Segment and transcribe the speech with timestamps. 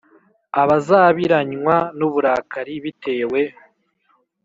[0.61, 3.41] A bazabiranywa n uburakari bitewe